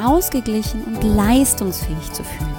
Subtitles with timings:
[0.00, 2.54] ausgeglichen und leistungsfähig zu fühlen.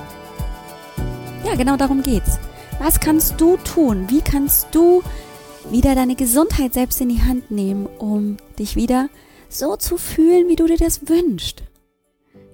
[1.46, 2.40] Ja, genau darum geht's.
[2.80, 4.10] Was kannst du tun?
[4.10, 5.04] Wie kannst du
[5.70, 9.10] wieder deine Gesundheit selbst in die Hand nehmen, um dich wieder
[9.50, 11.64] so zu fühlen, wie du dir das wünschst?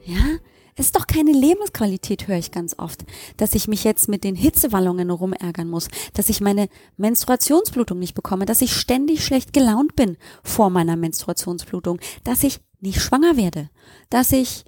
[0.06, 0.38] Ja,
[0.76, 3.04] es ist doch keine Lebensqualität, höre ich ganz oft,
[3.36, 8.46] dass ich mich jetzt mit den Hitzewallungen rumärgern muss, dass ich meine Menstruationsblutung nicht bekomme,
[8.46, 13.70] dass ich ständig schlecht gelaunt bin vor meiner Menstruationsblutung, dass ich nicht schwanger werde,
[14.10, 14.66] dass ich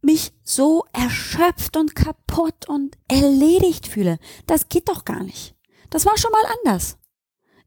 [0.00, 4.18] mich so erschöpft und kaputt und erledigt fühle.
[4.46, 5.54] Das geht doch gar nicht.
[5.90, 6.98] Das war schon mal anders.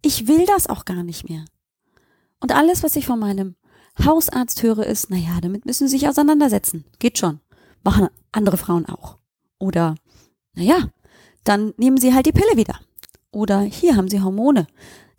[0.01, 1.45] Ich will das auch gar nicht mehr.
[2.39, 3.55] Und alles, was ich von meinem
[4.03, 6.85] Hausarzt höre, ist, na ja, damit müssen Sie sich auseinandersetzen.
[6.99, 7.39] Geht schon.
[7.83, 9.17] Machen andere Frauen auch.
[9.59, 9.95] Oder,
[10.53, 10.89] na ja,
[11.43, 12.79] dann nehmen Sie halt die Pille wieder.
[13.31, 14.67] Oder hier haben Sie Hormone.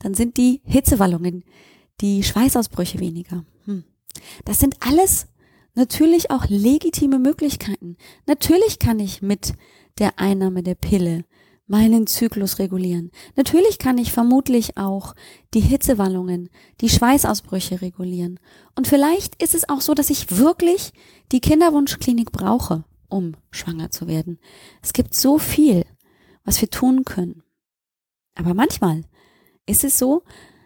[0.01, 1.45] Dann sind die Hitzewallungen,
[2.01, 3.45] die Schweißausbrüche weniger.
[4.44, 5.27] Das sind alles
[5.74, 7.96] natürlich auch legitime Möglichkeiten.
[8.27, 9.55] Natürlich kann ich mit
[9.98, 11.24] der Einnahme der Pille
[11.66, 13.10] meinen Zyklus regulieren.
[13.36, 15.14] Natürlich kann ich vermutlich auch
[15.55, 18.38] die Hitzewallungen, die Schweißausbrüche regulieren.
[18.74, 20.92] Und vielleicht ist es auch so, dass ich wirklich
[21.30, 24.38] die Kinderwunschklinik brauche, um schwanger zu werden.
[24.83, 25.86] Es gibt so viel,
[26.44, 27.42] was wir tun können.
[28.34, 29.02] Aber manchmal
[29.66, 30.24] ist es so,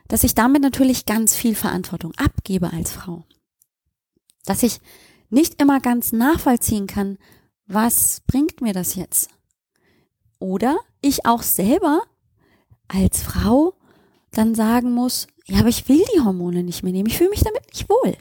[0.08, 3.26] dass ich damit natürlich ganz viel Verantwortung abgebe als Frau
[4.46, 4.80] dass ich
[5.28, 7.18] nicht immer ganz nachvollziehen kann,
[7.66, 9.28] was bringt mir das jetzt?
[10.38, 12.02] Oder ich auch selber
[12.88, 13.74] als Frau
[14.30, 17.42] dann sagen muss, ja, aber ich will die Hormone nicht mehr nehmen, ich fühle mich
[17.42, 18.16] damit nicht wohl.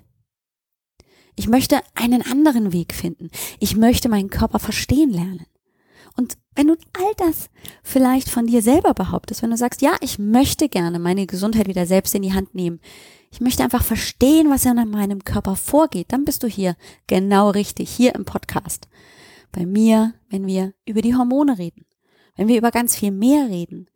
[1.36, 3.30] Ich möchte einen anderen Weg finden.
[3.60, 5.46] Ich möchte meinen Körper verstehen lernen.
[6.16, 7.50] Und wenn du all das
[7.84, 11.86] vielleicht von dir selber behauptest, wenn du sagst, ja, ich möchte gerne meine Gesundheit wieder
[11.86, 12.80] selbst in die Hand nehmen,
[13.36, 17.90] ich möchte einfach verstehen, was in meinem Körper vorgeht, dann bist du hier genau richtig,
[17.90, 18.88] hier im Podcast.
[19.52, 21.86] Bei mir, wenn wir über die Hormone reden,
[22.38, 23.90] wenn wir über ganz viel mehr reden.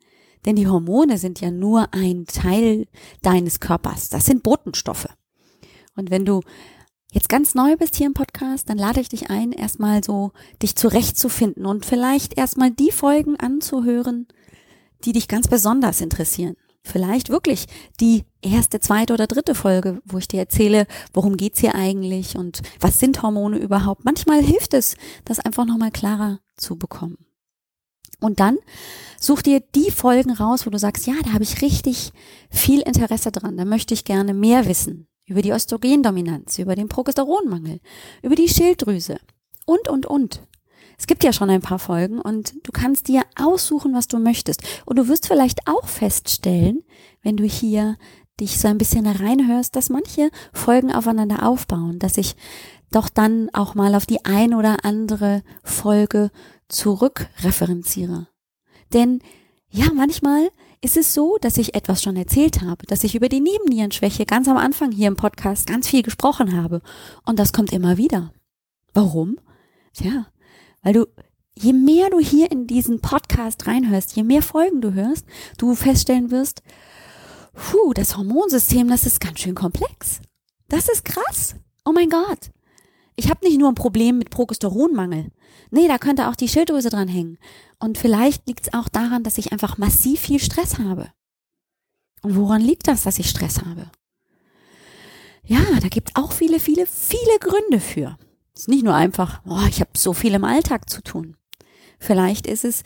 [0.44, 2.86] Denn die Hormone sind ja nur ein Teil
[3.22, 4.10] deines Körpers.
[4.10, 5.08] Das sind Botenstoffe.
[5.96, 6.42] Und wenn du
[7.10, 10.76] jetzt ganz neu bist hier im Podcast, dann lade ich dich ein, erstmal so dich
[10.76, 14.28] zurechtzufinden und vielleicht erstmal die Folgen anzuhören,
[15.06, 17.66] die dich ganz besonders interessieren vielleicht wirklich
[18.00, 22.62] die erste, zweite oder dritte Folge, wo ich dir erzähle, worum geht's hier eigentlich und
[22.80, 24.04] was sind Hormone überhaupt.
[24.04, 27.18] Manchmal hilft es, das einfach nochmal klarer zu bekommen.
[28.20, 28.58] Und dann
[29.18, 32.12] such dir die Folgen raus, wo du sagst, ja, da habe ich richtig
[32.50, 37.80] viel Interesse dran, da möchte ich gerne mehr wissen über die Östrogendominanz, über den Progesteronmangel,
[38.22, 39.18] über die Schilddrüse
[39.64, 40.42] und, und, und.
[41.00, 44.62] Es gibt ja schon ein paar Folgen und du kannst dir aussuchen, was du möchtest.
[44.84, 46.82] Und du wirst vielleicht auch feststellen,
[47.22, 47.96] wenn du hier
[48.38, 52.36] dich so ein bisschen reinhörst, dass manche Folgen aufeinander aufbauen, dass ich
[52.90, 56.30] doch dann auch mal auf die ein oder andere Folge
[56.68, 58.28] zurückreferenziere.
[58.92, 59.20] Denn
[59.70, 60.50] ja, manchmal
[60.82, 64.48] ist es so, dass ich etwas schon erzählt habe, dass ich über die Nebennierenschwäche ganz
[64.48, 66.82] am Anfang hier im Podcast ganz viel gesprochen habe.
[67.24, 68.34] Und das kommt immer wieder.
[68.92, 69.38] Warum?
[69.94, 70.26] Tja,
[70.82, 71.06] weil du,
[71.54, 75.26] je mehr du hier in diesen Podcast reinhörst, je mehr Folgen du hörst,
[75.58, 76.62] du feststellen wirst,
[77.52, 80.20] puh, das Hormonsystem, das ist ganz schön komplex.
[80.68, 81.56] Das ist krass.
[81.84, 82.50] Oh mein Gott.
[83.16, 85.30] Ich habe nicht nur ein Problem mit Progesteronmangel.
[85.70, 87.38] Nee, da könnte auch die Schilddrüse dran hängen.
[87.78, 91.12] Und vielleicht liegt es auch daran, dass ich einfach massiv viel Stress habe.
[92.22, 93.90] Und woran liegt das, dass ich Stress habe?
[95.44, 98.16] Ja, da gibt auch viele, viele, viele Gründe für.
[98.54, 101.36] Es ist nicht nur einfach, oh, ich habe so viel im Alltag zu tun.
[101.98, 102.82] Vielleicht ist es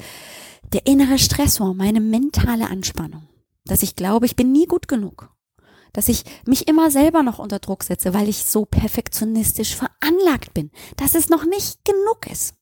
[0.73, 3.29] der innere Stressor, meine mentale Anspannung,
[3.65, 5.31] dass ich glaube, ich bin nie gut genug,
[5.93, 10.71] dass ich mich immer selber noch unter Druck setze, weil ich so perfektionistisch veranlagt bin,
[10.97, 12.55] dass es noch nicht genug ist,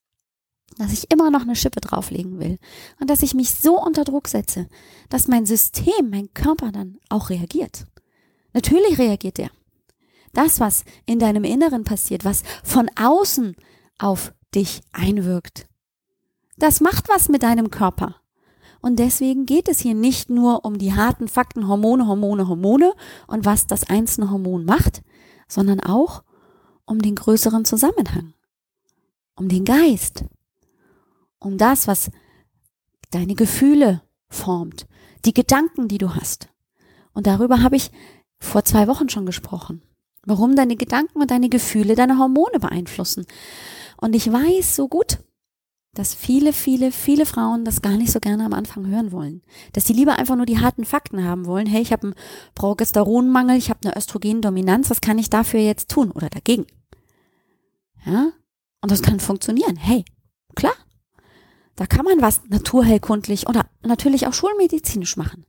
[0.78, 2.58] dass ich immer noch eine Schippe drauflegen will
[3.00, 4.68] und dass ich mich so unter Druck setze,
[5.08, 7.86] dass mein System, mein Körper dann auch reagiert.
[8.52, 9.50] Natürlich reagiert er.
[10.32, 13.54] Das, was in deinem Inneren passiert, was von außen
[13.98, 15.66] auf dich einwirkt,
[16.56, 18.16] das macht was mit deinem Körper.
[18.80, 22.92] Und deswegen geht es hier nicht nur um die harten Fakten Hormone, Hormone, Hormone
[23.26, 25.02] und was das einzelne Hormon macht,
[25.48, 26.24] sondern auch
[26.84, 28.34] um den größeren Zusammenhang.
[29.34, 30.24] um den Geist,
[31.38, 32.10] um das, was
[33.10, 34.86] deine Gefühle formt,
[35.24, 36.48] die Gedanken, die du hast.
[37.12, 37.90] Und darüber habe ich
[38.38, 39.82] vor zwei Wochen schon gesprochen.
[40.24, 43.26] Warum deine Gedanken und deine Gefühle deine Hormone beeinflussen.
[43.96, 45.18] Und ich weiß so gut,
[45.94, 49.42] dass viele, viele, viele Frauen das gar nicht so gerne am Anfang hören wollen.
[49.72, 51.66] Dass sie lieber einfach nur die harten Fakten haben wollen.
[51.66, 52.14] Hey, ich habe einen
[52.54, 56.66] Progesteronmangel, ich habe eine Östrogendominanz, was kann ich dafür jetzt tun oder dagegen?
[58.06, 58.32] Ja?
[58.80, 59.76] Und das kann funktionieren.
[59.76, 60.04] Hey,
[60.54, 60.74] klar.
[61.76, 65.44] Da kann man was naturheilkundlich oder natürlich auch schulmedizinisch machen.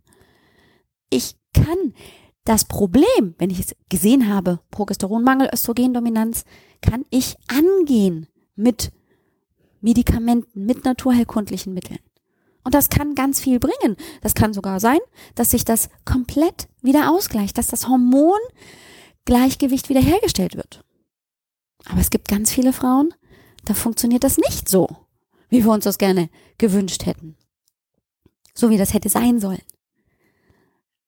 [1.10, 1.94] Ich kann
[2.45, 6.45] das Problem, wenn ich es gesehen habe, Progesteronmangel, Östrogendominanz,
[6.81, 8.92] kann ich angehen mit
[9.81, 12.00] Medikamenten, mit naturheilkundlichen Mitteln.
[12.63, 13.98] Und das kann ganz viel bringen.
[14.22, 15.00] Das kann sogar sein,
[15.36, 20.84] dass sich das komplett wieder ausgleicht, dass das Hormongleichgewicht wiederhergestellt wird.
[21.86, 23.13] Aber es gibt ganz viele Frauen,
[23.66, 24.88] da funktioniert das nicht so,
[25.50, 27.36] wie wir uns das gerne gewünscht hätten.
[28.54, 29.62] So wie das hätte sein sollen.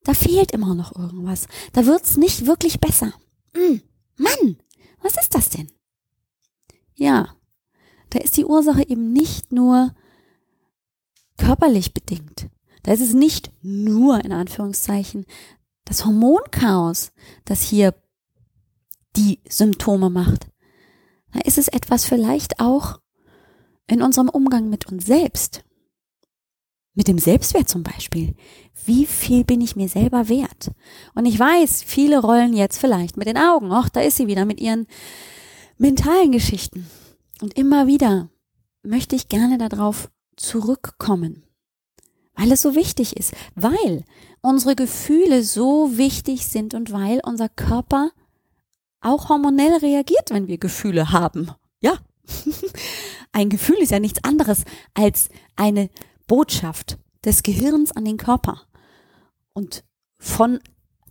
[0.05, 1.47] Da fehlt immer noch irgendwas.
[1.73, 3.11] Da wird's nicht wirklich besser.
[3.53, 3.81] Hm,
[4.17, 4.57] Mann,
[5.01, 5.69] was ist das denn?
[6.93, 7.35] Ja,
[8.11, 9.93] da ist die Ursache eben nicht nur
[11.37, 12.49] körperlich bedingt.
[12.83, 15.25] Da ist es nicht nur in Anführungszeichen
[15.85, 17.11] das Hormonchaos,
[17.43, 17.93] das hier
[19.15, 20.47] die Symptome macht.
[21.33, 22.99] Da ist es etwas vielleicht auch
[23.87, 25.63] in unserem Umgang mit uns selbst.
[26.93, 28.35] Mit dem Selbstwert zum Beispiel.
[28.83, 30.71] Wie viel bin ich mir selber wert?
[31.15, 33.71] Und ich weiß, viele rollen jetzt vielleicht mit den Augen.
[33.71, 34.87] Och, da ist sie wieder mit ihren
[35.77, 36.87] mentalen Geschichten.
[37.41, 38.29] Und immer wieder
[38.83, 41.43] möchte ich gerne darauf zurückkommen,
[42.35, 44.03] weil es so wichtig ist, weil
[44.41, 48.11] unsere Gefühle so wichtig sind und weil unser Körper
[49.01, 51.51] auch hormonell reagiert, wenn wir Gefühle haben.
[51.81, 51.97] Ja,
[53.31, 54.63] ein Gefühl ist ja nichts anderes
[54.93, 55.89] als eine
[56.27, 58.61] Botschaft des Gehirns an den Körper.
[59.53, 59.83] Und
[60.17, 60.59] von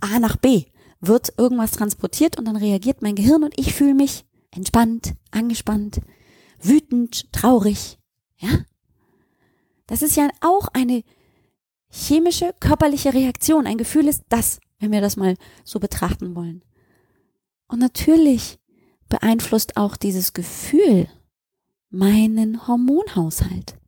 [0.01, 0.67] A nach B
[1.01, 6.01] wird irgendwas transportiert und dann reagiert mein Gehirn und ich fühle mich entspannt, angespannt,
[6.61, 7.99] wütend, traurig.
[8.39, 8.51] Ja?
[9.87, 11.03] Das ist ja auch eine
[11.91, 13.67] chemische, körperliche Reaktion.
[13.67, 16.63] Ein Gefühl ist das, wenn wir das mal so betrachten wollen.
[17.69, 18.59] Und natürlich
[19.09, 21.09] beeinflusst auch dieses Gefühl
[21.91, 23.79] meinen Hormonhaushalt.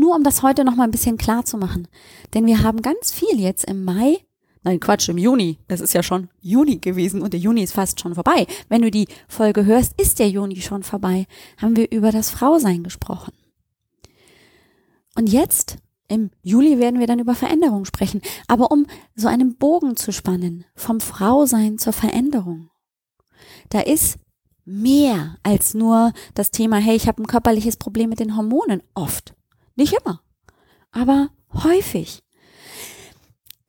[0.00, 1.86] Nur um das heute noch mal ein bisschen klar zu machen.
[2.32, 4.24] Denn wir haben ganz viel jetzt im Mai
[4.62, 5.58] Nein, Quatsch, im Juni.
[5.68, 8.46] Es ist ja schon Juni gewesen und der Juni ist fast schon vorbei.
[8.68, 11.26] Wenn du die Folge hörst, ist der Juni schon vorbei.
[11.56, 13.32] Haben wir über das Frausein gesprochen.
[15.16, 18.20] Und jetzt, im Juli, werden wir dann über Veränderung sprechen.
[18.48, 22.68] Aber um so einen Bogen zu spannen, vom Frausein zur Veränderung,
[23.70, 24.18] da ist
[24.66, 28.82] mehr als nur das Thema, hey, ich habe ein körperliches Problem mit den Hormonen.
[28.94, 29.34] Oft.
[29.76, 30.22] Nicht immer.
[30.90, 32.22] Aber häufig.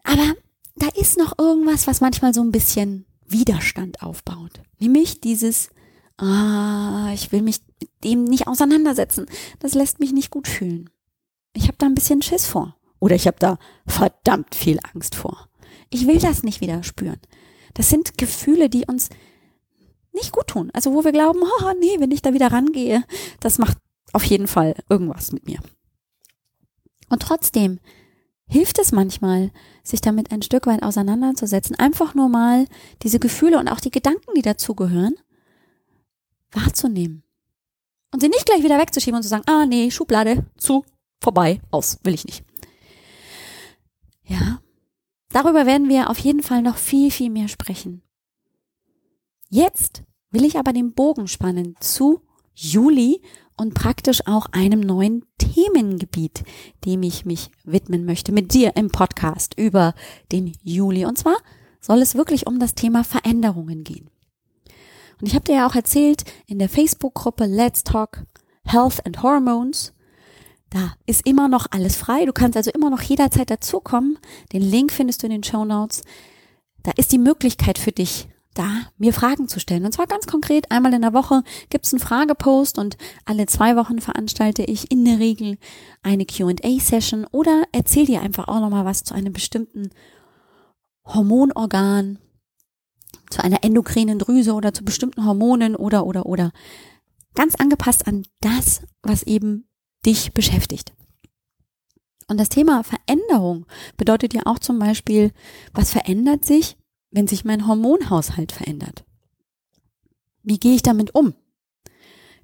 [0.03, 0.33] Aber
[0.75, 4.61] da ist noch irgendwas, was manchmal so ein bisschen Widerstand aufbaut.
[4.79, 5.69] Nämlich dieses,
[6.17, 9.27] ah, ich will mich mit dem nicht auseinandersetzen.
[9.59, 10.89] Das lässt mich nicht gut fühlen.
[11.53, 12.75] Ich habe da ein bisschen Schiss vor.
[12.99, 13.57] Oder ich habe da
[13.87, 15.49] verdammt viel Angst vor.
[15.89, 17.19] Ich will das nicht wieder spüren.
[17.73, 19.09] Das sind Gefühle, die uns
[20.13, 20.69] nicht gut tun.
[20.73, 23.03] Also wo wir glauben, oh nee, wenn ich da wieder rangehe,
[23.39, 23.77] das macht
[24.13, 25.59] auf jeden Fall irgendwas mit mir.
[27.11, 27.81] Und trotzdem
[28.47, 29.51] hilft es manchmal,
[29.83, 32.65] sich damit ein Stück weit auseinanderzusetzen, einfach nur mal
[33.03, 35.15] diese Gefühle und auch die Gedanken, die dazugehören,
[36.51, 37.23] wahrzunehmen.
[38.13, 40.85] Und sie nicht gleich wieder wegzuschieben und zu sagen, ah nee, Schublade, zu,
[41.19, 42.45] vorbei, aus, will ich nicht.
[44.23, 44.61] Ja,
[45.29, 48.01] darüber werden wir auf jeden Fall noch viel, viel mehr sprechen.
[49.49, 52.21] Jetzt will ich aber den Bogen spannen zu
[52.53, 53.21] Juli
[53.57, 56.43] und praktisch auch einem neuen Themengebiet,
[56.85, 59.93] dem ich mich widmen möchte mit dir im Podcast über
[60.31, 61.05] den Juli.
[61.05, 61.37] Und zwar
[61.79, 64.09] soll es wirklich um das Thema Veränderungen gehen.
[65.19, 68.23] Und ich habe dir ja auch erzählt in der Facebook-Gruppe Let's Talk
[68.63, 69.93] Health and Hormones.
[70.69, 72.25] Da ist immer noch alles frei.
[72.25, 74.17] Du kannst also immer noch jederzeit dazukommen.
[74.53, 76.01] Den Link findest du in den Show Notes.
[76.83, 79.85] Da ist die Möglichkeit für dich, da mir Fragen zu stellen.
[79.85, 83.99] Und zwar ganz konkret, einmal in der Woche gibt's einen Fragepost und alle zwei Wochen
[83.99, 85.57] veranstalte ich in der Regel
[86.03, 89.89] eine QA-Session oder erzähl dir einfach auch nochmal was zu einem bestimmten
[91.05, 92.19] Hormonorgan,
[93.29, 96.51] zu einer endokrinen Drüse oder zu bestimmten Hormonen oder oder oder.
[97.33, 99.69] Ganz angepasst an das, was eben
[100.05, 100.93] dich beschäftigt.
[102.27, 103.65] Und das Thema Veränderung
[103.97, 105.31] bedeutet ja auch zum Beispiel,
[105.73, 106.77] was verändert sich,
[107.11, 109.05] wenn sich mein Hormonhaushalt verändert?
[110.43, 111.33] Wie gehe ich damit um?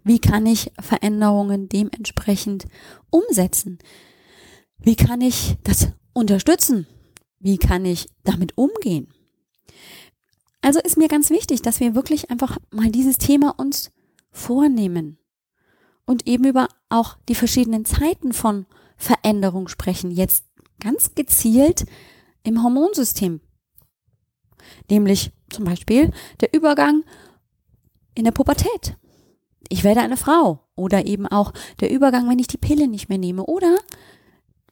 [0.04, 2.66] Wie kann ich Veränderungen dementsprechend
[3.10, 3.80] umsetzen?
[4.78, 6.88] Wie kann ich das unterstützen?
[7.40, 9.08] Wie kann ich damit umgehen?
[10.62, 13.92] Also ist mir ganz wichtig, dass wir wirklich einfach mal dieses Thema uns
[14.32, 15.18] vornehmen
[16.06, 18.66] und eben über auch die verschiedenen Zeiten von
[18.98, 20.10] Veränderung sprechen.
[20.10, 20.46] Jetzt
[20.80, 21.86] ganz gezielt
[22.44, 23.42] im Hormonsystem.
[24.90, 26.12] Nämlich zum Beispiel
[26.42, 27.04] der Übergang
[28.16, 28.98] in der Pubertät.
[29.70, 30.64] Ich werde eine Frau.
[30.76, 33.46] Oder eben auch der Übergang, wenn ich die Pille nicht mehr nehme.
[33.46, 33.78] Oder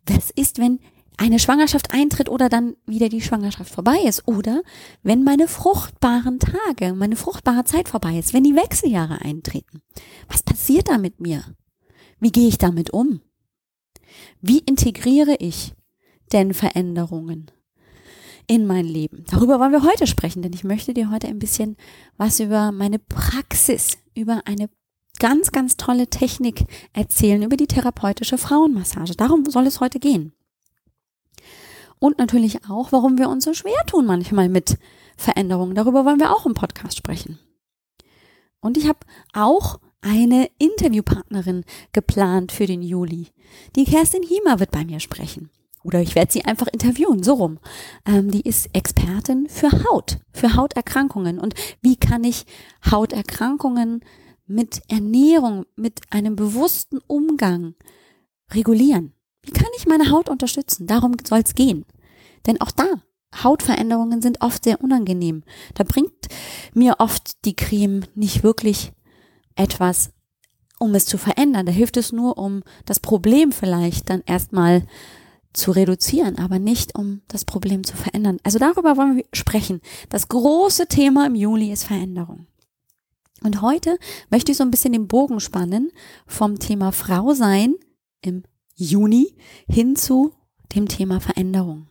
[0.06, 0.80] was ist, wenn
[1.18, 4.28] eine Schwangerschaft eintritt oder dann wieder die Schwangerschaft vorbei ist.
[4.28, 4.62] Oder
[5.04, 9.82] wenn meine fruchtbaren Tage, meine fruchtbare Zeit vorbei ist, wenn die Wechseljahre eintreten.
[10.28, 11.44] Was passiert da mit mir?
[12.20, 13.22] Wie gehe ich damit um?
[14.42, 15.74] Wie integriere ich
[16.32, 17.52] denn Veränderungen
[18.48, 19.26] in mein Leben?
[19.30, 21.78] Darüber wollen wir heute sprechen, denn ich möchte dir heute ein bisschen
[22.18, 24.70] was über meine Praxis, über eine
[25.20, 29.16] ganz, ganz tolle Technik erzählen, über die therapeutische Frauenmassage.
[29.16, 30.34] Darum soll es heute gehen.
[32.00, 34.78] Und natürlich auch, warum wir uns so schwer tun manchmal mit
[35.18, 35.76] Veränderungen.
[35.76, 37.40] Darüber wollen wir auch im Podcast sprechen.
[38.60, 39.00] Und ich habe
[39.34, 43.28] auch eine Interviewpartnerin geplant für den Juli.
[43.76, 45.50] Die Kerstin Hiemer wird bei mir sprechen.
[45.86, 47.60] Oder ich werde sie einfach interviewen, so rum.
[48.08, 51.40] Ähm, die ist Expertin für Haut, für Hauterkrankungen.
[51.40, 52.48] Und wie kann ich
[52.90, 54.04] Hauterkrankungen
[54.48, 57.76] mit Ernährung, mit einem bewussten Umgang
[58.52, 59.14] regulieren?
[59.44, 60.88] Wie kann ich meine Haut unterstützen?
[60.88, 61.86] Darum soll es gehen.
[62.48, 63.04] Denn auch da,
[63.44, 65.44] Hautveränderungen sind oft sehr unangenehm.
[65.76, 66.30] Da bringt
[66.74, 68.92] mir oft die Creme nicht wirklich
[69.54, 70.14] etwas,
[70.80, 71.68] um es zu verändern.
[71.68, 74.82] Da hilft es nur, um das Problem vielleicht dann erstmal
[75.56, 78.38] zu reduzieren, aber nicht um das Problem zu verändern.
[78.44, 79.82] Also darüber wollen wir sprechen.
[80.10, 82.48] Das große Thema im Juli ist Veränderung.
[83.44, 83.98] Und heute
[84.30, 85.92] möchte ich so ein bisschen den Bogen spannen
[86.26, 87.76] vom Thema Frau sein
[88.22, 88.44] im
[88.76, 89.36] Juni
[89.68, 90.34] hin zu
[90.74, 91.88] dem Thema Veränderung.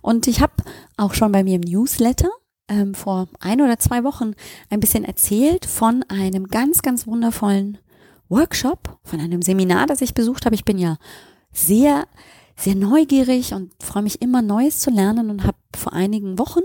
[0.00, 0.54] Und ich habe
[0.96, 2.30] auch schon bei mir im Newsletter
[2.68, 4.32] ähm, vor ein oder zwei Wochen
[4.70, 7.78] ein bisschen erzählt von einem ganz, ganz wundervollen
[8.28, 10.54] Workshop, von einem Seminar, das ich besucht habe.
[10.54, 10.96] Ich bin ja
[11.52, 12.06] sehr,
[12.62, 16.60] sehr neugierig und freue mich immer Neues zu lernen und habe vor einigen Wochen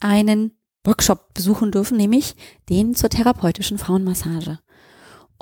[0.00, 0.52] einen
[0.84, 2.34] Workshop besuchen dürfen, nämlich
[2.68, 4.58] den zur therapeutischen Frauenmassage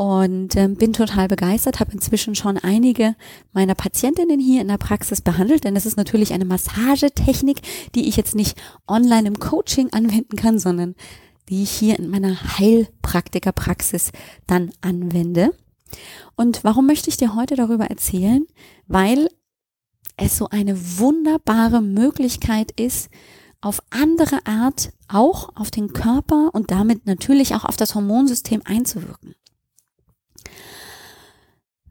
[0.00, 3.14] und ähm, bin total begeistert, habe inzwischen schon einige
[3.52, 7.60] meiner Patientinnen hier in der Praxis behandelt, denn es ist natürlich eine Massagetechnik,
[7.94, 8.56] die ich jetzt nicht
[8.88, 10.94] online im Coaching anwenden kann, sondern
[11.50, 14.12] die ich hier in meiner Heilpraktikerpraxis
[14.46, 15.52] dann anwende.
[16.34, 18.46] Und warum möchte ich dir heute darüber erzählen?
[18.86, 19.28] Weil
[20.20, 23.10] es so eine wunderbare Möglichkeit ist,
[23.60, 29.34] auf andere Art auch auf den Körper und damit natürlich auch auf das Hormonsystem einzuwirken.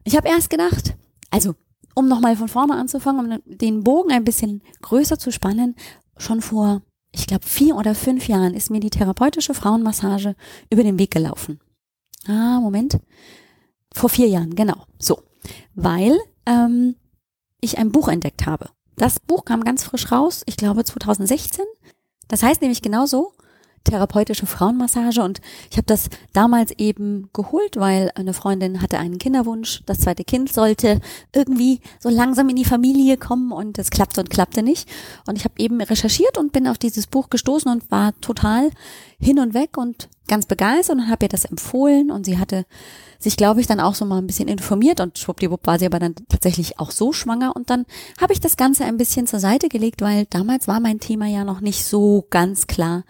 [0.04, 0.96] Ich habe erst gedacht,
[1.30, 1.54] also
[1.94, 5.76] um nochmal von vorne anzufangen, um den Bogen ein bisschen größer zu spannen,
[6.16, 6.82] schon vor,
[7.12, 10.34] ich glaube, vier oder fünf Jahren ist mir die therapeutische Frauenmassage
[10.70, 11.60] über den Weg gelaufen.
[12.26, 13.00] Ah, Moment.
[13.92, 14.86] Vor vier Jahren, genau.
[14.98, 15.22] So.
[15.74, 16.96] Weil ähm,
[17.60, 18.70] ich ein Buch entdeckt habe.
[18.96, 21.64] Das Buch kam ganz frisch raus, ich glaube 2016.
[22.28, 23.32] Das heißt nämlich genauso,
[23.84, 25.40] therapeutische Frauenmassage und
[25.70, 29.82] ich habe das damals eben geholt, weil eine Freundin hatte einen Kinderwunsch.
[29.86, 31.00] Das zweite Kind sollte
[31.34, 34.88] irgendwie so langsam in die Familie kommen und es klappte und klappte nicht.
[35.26, 38.70] Und ich habe eben recherchiert und bin auf dieses Buch gestoßen und war total
[39.18, 42.66] hin und weg und ganz begeistert und habe ihr das empfohlen und sie hatte
[43.20, 45.98] sich, glaube ich, dann auch so mal ein bisschen informiert und schwuppdiwupp war sie aber
[45.98, 47.84] dann tatsächlich auch so schwanger und dann
[48.20, 51.44] habe ich das Ganze ein bisschen zur Seite gelegt, weil damals war mein Thema ja
[51.44, 53.04] noch nicht so ganz klar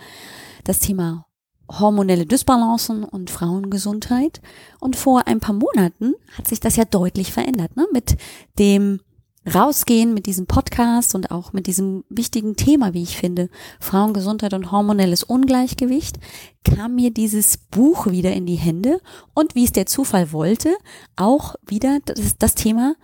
[0.65, 1.27] das Thema
[1.71, 4.41] hormonelle Dysbalancen und Frauengesundheit.
[4.81, 7.87] Und vor ein paar Monaten hat sich das ja deutlich verändert, ne?
[7.93, 8.17] Mit
[8.59, 9.01] dem
[9.47, 13.49] Rausgehen, mit diesem Podcast und auch mit diesem wichtigen Thema, wie ich finde,
[13.81, 16.19] Frauengesundheit und hormonelles Ungleichgewicht,
[16.63, 19.01] kam mir dieses Buch wieder in die Hände
[19.33, 20.75] und wie es der Zufall wollte,
[21.17, 22.97] auch wieder das, das Thema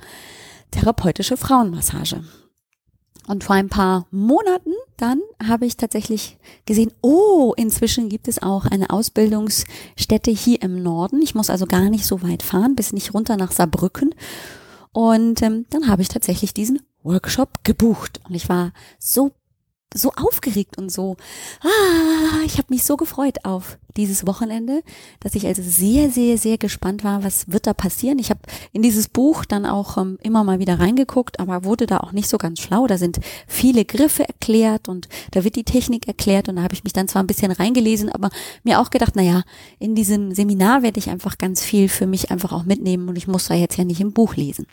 [0.73, 2.23] therapeutische Frauenmassage.
[3.27, 8.67] Und vor ein paar Monaten dann habe ich tatsächlich gesehen, oh, inzwischen gibt es auch
[8.67, 11.21] eine Ausbildungsstätte hier im Norden.
[11.23, 14.15] Ich muss also gar nicht so weit fahren, bis nicht runter nach Saarbrücken.
[14.97, 18.19] Und ähm, dann habe ich tatsächlich diesen Workshop gebucht.
[18.27, 19.33] Und ich war so
[19.95, 21.17] so aufgeregt und so.
[21.61, 24.83] Ah, ich habe mich so gefreut auf dieses Wochenende,
[25.21, 28.19] dass ich also sehr, sehr, sehr gespannt war, was wird da passieren.
[28.19, 28.41] Ich habe
[28.73, 32.29] in dieses Buch dann auch ähm, immer mal wieder reingeguckt, aber wurde da auch nicht
[32.29, 32.87] so ganz schlau.
[32.87, 36.85] Da sind viele Griffe erklärt und da wird die Technik erklärt und da habe ich
[36.85, 38.31] mich dann zwar ein bisschen reingelesen, aber
[38.65, 39.43] mir auch gedacht, na ja,
[39.79, 43.29] in diesem Seminar werde ich einfach ganz viel für mich einfach auch mitnehmen und ich
[43.29, 44.67] muss da jetzt ja nicht im Buch lesen.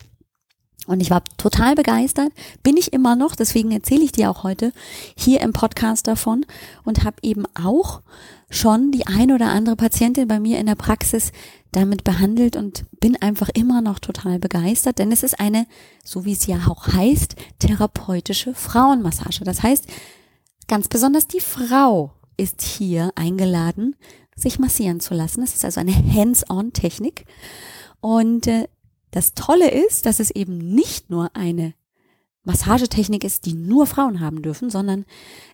[0.85, 4.73] Und ich war total begeistert, bin ich immer noch, deswegen erzähle ich dir auch heute
[5.15, 6.45] hier im Podcast davon
[6.83, 8.01] und habe eben auch
[8.49, 11.31] schon die eine oder andere Patientin bei mir in der Praxis
[11.71, 15.65] damit behandelt und bin einfach immer noch total begeistert, denn es ist eine,
[16.03, 19.43] so wie es ja auch heißt, therapeutische Frauenmassage.
[19.43, 19.87] Das heißt,
[20.67, 23.95] ganz besonders die Frau ist hier eingeladen,
[24.35, 25.43] sich massieren zu lassen.
[25.43, 27.25] Es ist also eine Hands-on-Technik.
[28.01, 28.67] Und äh,
[29.13, 31.73] das Tolle ist, dass es eben nicht nur eine
[32.45, 35.05] Massagetechnik ist, die nur Frauen haben dürfen, sondern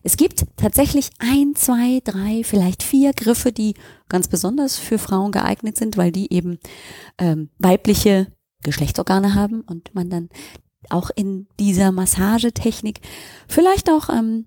[0.02, 3.74] es gibt tatsächlich ein, zwei, drei, vielleicht vier Griffe, die
[4.08, 6.58] ganz besonders für Frauen geeignet sind, weil die eben
[7.18, 10.30] ähm, weibliche Geschlechtsorgane haben und man dann
[10.88, 13.00] auch in dieser Massagetechnik
[13.46, 14.46] vielleicht auch ähm,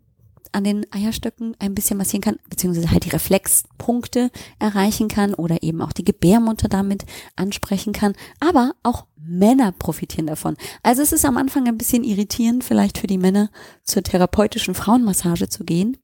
[0.53, 5.81] an den Eierstöcken ein bisschen massieren kann, beziehungsweise halt die Reflexpunkte erreichen kann oder eben
[5.81, 7.05] auch die Gebärmutter damit
[7.35, 8.13] ansprechen kann.
[8.39, 10.55] Aber auch Männer profitieren davon.
[10.81, 13.49] Also es ist am Anfang ein bisschen irritierend, vielleicht für die Männer
[13.83, 15.97] zur therapeutischen Frauenmassage zu gehen.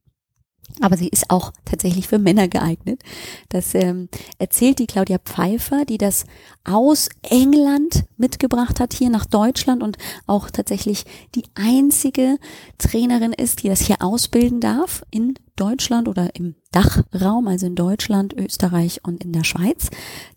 [0.81, 3.01] Aber sie ist auch tatsächlich für Männer geeignet.
[3.49, 6.25] Das ähm, erzählt die Claudia Pfeiffer, die das
[6.63, 9.97] aus England mitgebracht hat hier nach Deutschland und
[10.27, 12.37] auch tatsächlich die einzige
[12.77, 18.33] Trainerin ist, die das hier ausbilden darf in Deutschland oder im Dachraum, also in Deutschland,
[18.33, 19.89] Österreich und in der Schweiz.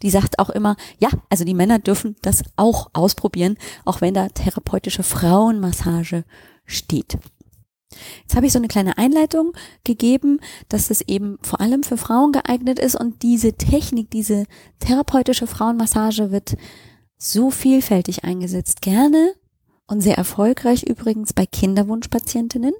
[0.02, 4.28] Die sagt auch immer, ja, also die Männer dürfen das auch ausprobieren, auch wenn da
[4.28, 6.24] therapeutische Frauenmassage
[6.66, 7.18] steht.
[8.22, 9.52] Jetzt habe ich so eine kleine Einleitung
[9.84, 14.44] gegeben, dass es eben vor allem für Frauen geeignet ist und diese Technik, diese
[14.78, 16.56] therapeutische Frauenmassage wird
[17.18, 18.82] so vielfältig eingesetzt.
[18.82, 19.34] Gerne
[19.86, 22.74] und sehr erfolgreich übrigens bei Kinderwunschpatientinnen.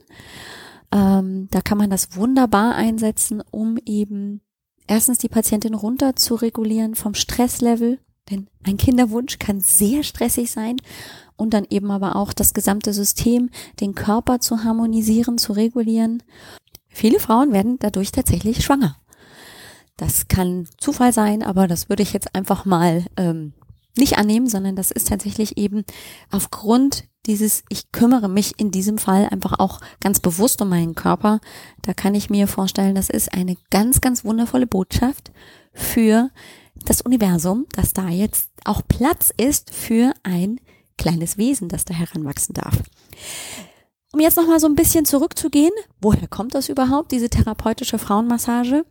[0.92, 4.40] Ähm, da kann man das wunderbar einsetzen, um eben
[4.87, 7.98] erstens die Patientin runter zu regulieren vom Stresslevel,
[8.31, 10.77] denn ein Kinderwunsch kann sehr stressig sein
[11.42, 13.50] und dann eben aber auch das gesamte System,
[13.81, 16.22] den Körper zu harmonisieren, zu regulieren.
[16.88, 18.96] Viele Frauen werden dadurch tatsächlich schwanger.
[19.96, 23.52] Das kann Zufall sein, aber das würde ich jetzt einfach mal ähm,
[23.96, 25.85] nicht annehmen, sondern das ist tatsächlich eben
[26.31, 31.40] aufgrund dieses, ich kümmere mich in diesem Fall einfach auch ganz bewusst um meinen Körper.
[31.83, 35.31] Da kann ich mir vorstellen, das ist eine ganz, ganz wundervolle Botschaft
[35.72, 36.31] für
[36.85, 40.59] das Universum, dass da jetzt auch Platz ist für ein
[40.96, 42.83] kleines Wesen, das da heranwachsen darf.
[44.12, 48.85] Um jetzt nochmal so ein bisschen zurückzugehen, woher kommt das überhaupt, diese therapeutische Frauenmassage?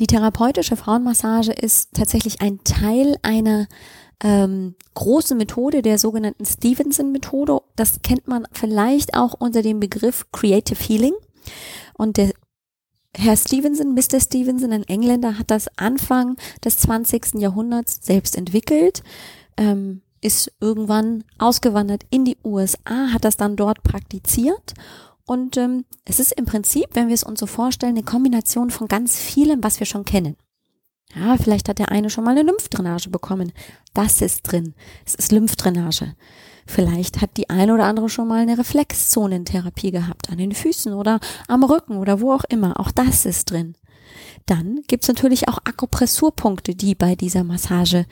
[0.00, 3.68] Die therapeutische Frauenmassage ist tatsächlich ein Teil einer
[4.22, 7.60] ähm, großen Methode, der sogenannten Stevenson-Methode.
[7.76, 11.14] Das kennt man vielleicht auch unter dem Begriff Creative Healing.
[11.94, 12.32] Und der
[13.16, 14.20] Herr Stevenson, Mr.
[14.20, 17.34] Stevenson, ein Engländer, hat das Anfang des 20.
[17.34, 19.02] Jahrhunderts selbst entwickelt.
[19.56, 24.74] Ähm, ist irgendwann ausgewandert in die USA, hat das dann dort praktiziert.
[25.24, 28.88] Und ähm, es ist im Prinzip, wenn wir es uns so vorstellen, eine Kombination von
[28.88, 30.36] ganz vielem, was wir schon kennen.
[31.14, 33.52] Ja, vielleicht hat der eine schon mal eine Lymphdrainage bekommen.
[33.94, 34.74] Das ist drin.
[35.04, 36.14] Es ist Lymphdrainage.
[36.66, 41.18] Vielleicht hat die eine oder andere schon mal eine Reflexzonentherapie gehabt, an den Füßen oder
[41.48, 42.78] am Rücken oder wo auch immer.
[42.78, 43.74] Auch das ist drin.
[44.46, 48.06] Dann gibt's natürlich auch Akupressurpunkte, die bei dieser Massage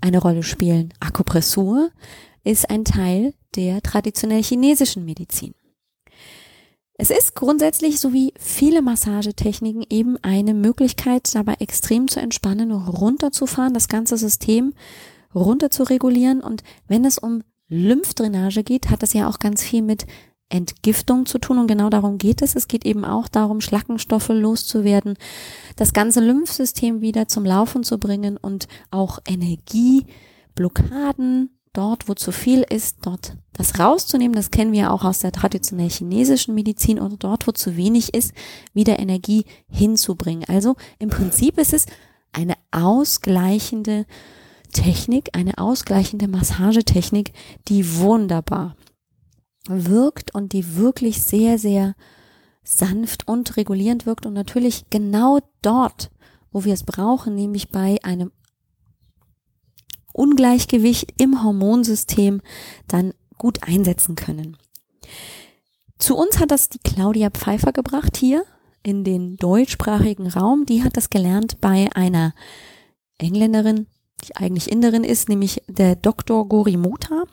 [0.00, 0.92] eine Rolle spielen.
[1.00, 1.90] Akupressur
[2.44, 5.54] ist ein Teil der traditionell chinesischen Medizin.
[7.00, 13.72] Es ist grundsätzlich so wie viele Massagetechniken eben eine Möglichkeit, dabei extrem zu entspannen, runterzufahren,
[13.72, 14.74] das ganze System
[15.32, 16.40] runter zu regulieren.
[16.40, 20.06] Und wenn es um Lymphdrainage geht, hat das ja auch ganz viel mit
[20.48, 22.54] Entgiftung zu tun und genau darum geht es.
[22.56, 25.16] Es geht eben auch darum, Schlackenstoffe loszuwerden,
[25.76, 32.64] das ganze Lymphsystem wieder zum Laufen zu bringen und auch Energieblockaden dort, wo zu viel
[32.68, 34.34] ist, dort das rauszunehmen.
[34.34, 38.32] Das kennen wir auch aus der traditionell chinesischen Medizin oder dort, wo zu wenig ist,
[38.72, 40.48] wieder Energie hinzubringen.
[40.48, 41.84] Also im Prinzip ist es
[42.32, 44.06] eine ausgleichende
[44.72, 47.32] Technik, eine ausgleichende Massagetechnik,
[47.68, 48.76] die wunderbar
[49.68, 51.94] wirkt und die wirklich sehr, sehr
[52.64, 56.10] sanft und regulierend wirkt und natürlich genau dort,
[56.52, 58.32] wo wir es brauchen, nämlich bei einem
[60.12, 62.42] Ungleichgewicht im Hormonsystem
[62.88, 64.56] dann gut einsetzen können.
[65.98, 68.44] Zu uns hat das die Claudia Pfeiffer gebracht hier
[68.82, 70.66] in den deutschsprachigen Raum.
[70.66, 72.34] Die hat das gelernt bei einer
[73.18, 73.86] Engländerin,
[74.24, 76.48] die eigentlich Inderin ist, nämlich der Dr.
[76.48, 77.24] Gori Mota,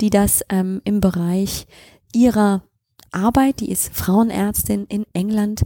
[0.00, 1.66] die das ähm, im Bereich
[2.14, 2.62] ihrer
[3.10, 5.64] Arbeit, die ist Frauenärztin in England,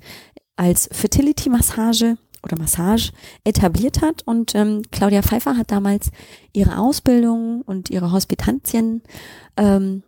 [0.57, 3.13] als Fertility-Massage oder Massage
[3.45, 4.23] etabliert hat.
[4.27, 6.11] Und ähm, Claudia Pfeiffer hat damals
[6.53, 9.03] ihre Ausbildung und ihre Hospitantien
[9.57, 10.03] ähm,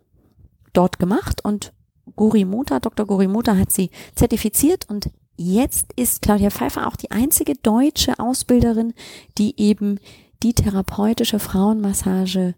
[0.73, 1.73] dort gemacht und
[2.15, 3.05] Gorimota, Dr.
[3.05, 8.93] Gorimota hat sie zertifiziert und jetzt ist Claudia Pfeiffer auch die einzige deutsche Ausbilderin,
[9.37, 9.99] die eben
[10.45, 12.53] die therapeutische Frauenmassage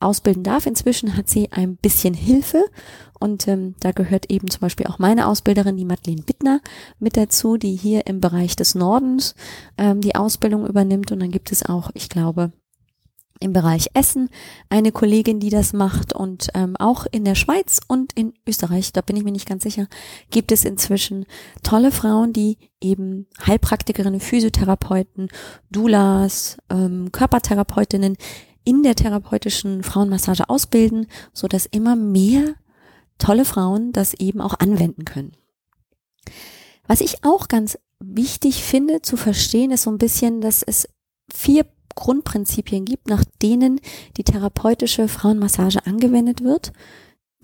[0.00, 0.64] ausbilden darf.
[0.64, 2.64] Inzwischen hat sie ein bisschen Hilfe
[3.20, 6.60] und ähm, da gehört eben zum Beispiel auch meine Ausbilderin, die Madeleine Bittner,
[6.98, 9.34] mit dazu, die hier im Bereich des Nordens
[9.76, 11.12] ähm, die Ausbildung übernimmt.
[11.12, 12.52] Und dann gibt es auch, ich glaube,
[13.40, 14.28] im Bereich Essen
[14.68, 19.00] eine Kollegin, die das macht und ähm, auch in der Schweiz und in Österreich, da
[19.00, 19.86] bin ich mir nicht ganz sicher,
[20.30, 21.26] gibt es inzwischen
[21.62, 25.28] tolle Frauen, die eben Heilpraktikerinnen, Physiotherapeuten,
[25.70, 28.16] Doulas, ähm, Körpertherapeutinnen
[28.64, 32.54] in der therapeutischen Frauenmassage ausbilden, so dass immer mehr
[33.18, 35.32] tolle Frauen das eben auch anwenden können.
[36.86, 40.88] Was ich auch ganz wichtig finde zu verstehen, ist so ein bisschen, dass es
[41.32, 41.64] vier
[41.96, 43.80] Grundprinzipien gibt, nach denen
[44.16, 46.72] die therapeutische Frauenmassage angewendet wird,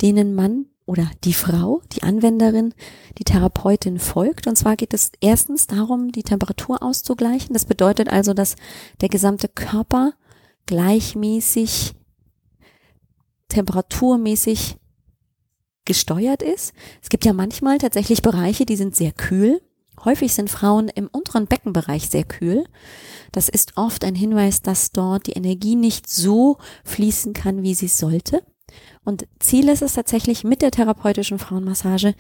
[0.01, 2.75] denen man oder die Frau, die Anwenderin,
[3.19, 4.47] die Therapeutin folgt.
[4.47, 7.55] Und zwar geht es erstens darum, die Temperatur auszugleichen.
[7.55, 8.57] Das bedeutet also, dass
[9.01, 10.13] der gesamte Körper
[10.67, 11.95] gleichmäßig,
[13.49, 14.77] temperaturmäßig
[15.85, 16.75] gesteuert ist.
[17.03, 19.61] Es gibt ja manchmal tatsächlich Bereiche, die sind sehr kühl.
[20.05, 22.65] Häufig sind Frauen im unteren Beckenbereich sehr kühl.
[23.31, 27.89] Das ist oft ein Hinweis, dass dort die Energie nicht so fließen kann, wie sie
[27.89, 28.43] sollte.
[29.05, 32.15] Und Ziel ist es tatsächlich mit der therapeutischen Frauenmassage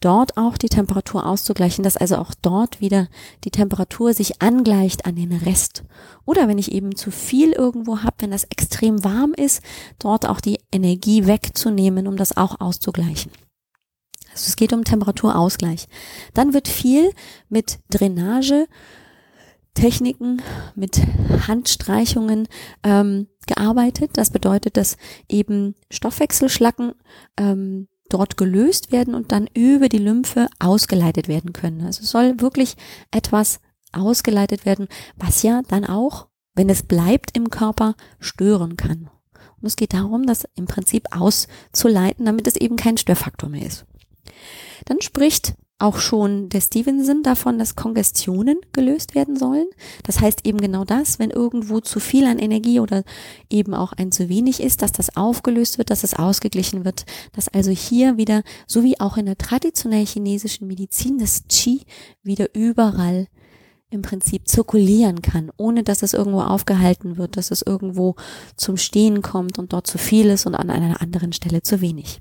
[0.00, 3.08] dort auch die Temperatur auszugleichen, dass also auch dort wieder
[3.44, 5.84] die Temperatur sich angleicht an den Rest.
[6.26, 9.62] Oder wenn ich eben zu viel irgendwo habe, wenn das extrem warm ist,
[9.98, 13.32] dort auch die Energie wegzunehmen, um das auch auszugleichen.
[14.34, 15.86] Also es geht um Temperaturausgleich.
[16.34, 17.12] Dann wird viel
[17.48, 18.66] mit Drainage,
[19.74, 20.42] Techniken,
[20.74, 21.00] mit
[21.46, 22.48] Handstreichungen
[22.82, 24.10] ähm, gearbeitet.
[24.14, 24.96] Das bedeutet, dass
[25.28, 26.94] eben Stoffwechselschlacken
[27.36, 31.82] ähm, dort gelöst werden und dann über die Lymphe ausgeleitet werden können.
[31.82, 32.76] Also es soll wirklich
[33.10, 33.60] etwas
[33.92, 39.10] ausgeleitet werden, was ja dann auch, wenn es bleibt im Körper, stören kann.
[39.60, 43.86] Und es geht darum, das im Prinzip auszuleiten, damit es eben kein Störfaktor mehr ist.
[44.84, 49.66] Dann spricht auch schon der Stevenson davon, dass Kongestionen gelöst werden sollen.
[50.04, 53.02] Das heißt eben genau das, wenn irgendwo zu viel an Energie oder
[53.50, 57.48] eben auch ein zu wenig ist, dass das aufgelöst wird, dass es ausgeglichen wird, dass
[57.48, 61.82] also hier wieder, so wie auch in der traditionell chinesischen Medizin, das Qi
[62.22, 63.26] wieder überall
[63.90, 68.16] im Prinzip zirkulieren kann, ohne dass es irgendwo aufgehalten wird, dass es irgendwo
[68.56, 72.20] zum Stehen kommt und dort zu viel ist und an einer anderen Stelle zu wenig.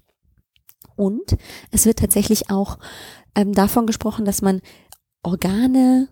[0.96, 1.38] Und
[1.72, 2.78] es wird tatsächlich auch
[3.36, 4.62] ähm, davon gesprochen, dass man
[5.24, 6.10] Organe,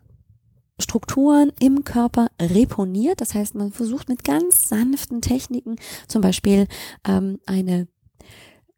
[0.79, 3.21] Strukturen im Körper reponiert.
[3.21, 5.75] Das heißt, man versucht mit ganz sanften Techniken,
[6.07, 6.67] zum Beispiel
[7.05, 7.87] ähm, eine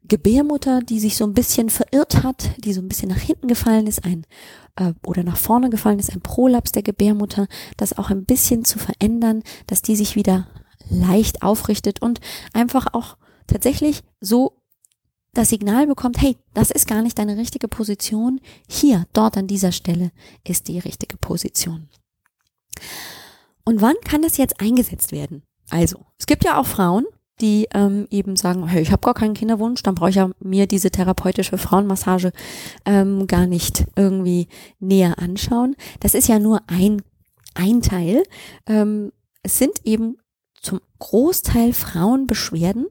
[0.06, 3.86] Gebärmutter, die sich so ein bisschen verirrt hat, die so ein bisschen nach hinten gefallen
[3.86, 4.26] ist, ein
[4.76, 7.46] äh, oder nach vorne gefallen ist, ein Prolaps der Gebärmutter,
[7.78, 10.46] das auch ein bisschen zu verändern, dass die sich wieder
[10.90, 12.20] leicht aufrichtet und
[12.52, 14.60] einfach auch tatsächlich so
[15.34, 18.40] das Signal bekommt, hey, das ist gar nicht deine richtige Position.
[18.68, 20.10] Hier, dort an dieser Stelle
[20.44, 21.88] ist die richtige Position.
[23.64, 25.42] Und wann kann das jetzt eingesetzt werden?
[25.70, 27.06] Also, es gibt ja auch Frauen,
[27.40, 30.66] die ähm, eben sagen, hey, ich habe gar keinen Kinderwunsch, dann brauche ich ja mir
[30.66, 32.32] diese therapeutische Frauenmassage
[32.84, 35.74] ähm, gar nicht irgendwie näher anschauen.
[36.00, 37.02] Das ist ja nur ein,
[37.54, 38.22] ein Teil.
[38.66, 40.18] Ähm, es sind eben
[40.64, 42.86] zum Großteil Frauenbeschwerden,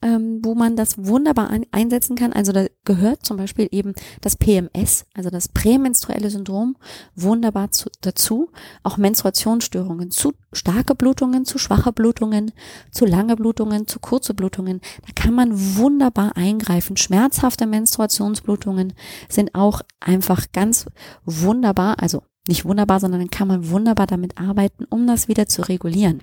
[0.00, 2.32] ähm, wo man das wunderbar ein einsetzen kann.
[2.32, 6.76] Also da gehört zum Beispiel eben das PMS, also das prämenstruelle Syndrom,
[7.16, 8.50] wunderbar zu, dazu.
[8.84, 12.52] Auch Menstruationsstörungen, zu starke Blutungen, zu schwache Blutungen,
[12.92, 14.80] zu lange Blutungen, zu kurze Blutungen.
[15.04, 16.96] Da kann man wunderbar eingreifen.
[16.96, 18.92] Schmerzhafte Menstruationsblutungen
[19.28, 20.86] sind auch einfach ganz
[21.24, 25.62] wunderbar, also nicht wunderbar, sondern dann kann man wunderbar damit arbeiten, um das wieder zu
[25.62, 26.22] regulieren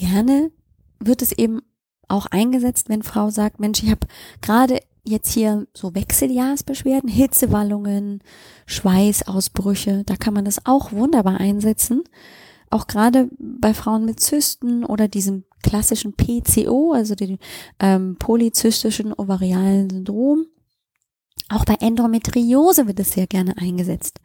[0.00, 0.50] gerne
[0.98, 1.60] wird es eben
[2.08, 4.06] auch eingesetzt, wenn Frau sagt, Mensch, ich habe
[4.40, 8.22] gerade jetzt hier so Wechseljahrsbeschwerden, Hitzewallungen,
[8.66, 12.02] Schweißausbrüche, da kann man das auch wunderbar einsetzen.
[12.70, 17.38] Auch gerade bei Frauen mit Zysten oder diesem klassischen PCO, also dem
[17.80, 20.46] ähm, polyzystischen ovarialen Syndrom.
[21.48, 24.20] Auch bei Endometriose wird es sehr gerne eingesetzt.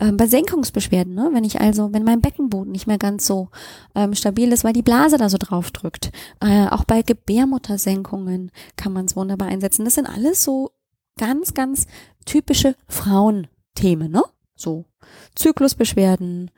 [0.00, 1.28] Ähm, bei Senkungsbeschwerden, ne?
[1.32, 3.50] wenn ich also, wenn mein Beckenboden nicht mehr ganz so
[3.94, 6.10] ähm, stabil ist, weil die Blase da so drauf drückt.
[6.40, 9.84] Äh, auch bei Gebärmuttersenkungen kann man es wunderbar einsetzen.
[9.84, 10.70] Das sind alles so
[11.18, 11.86] ganz, ganz
[12.24, 14.22] typische Frauenthemen, ne?
[14.56, 14.86] So
[15.34, 16.50] Zyklusbeschwerden,